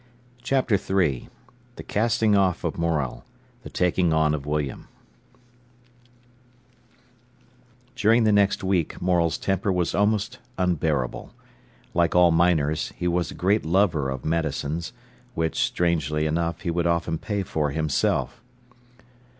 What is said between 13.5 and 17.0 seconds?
lover of medicines, which, strangely enough, he would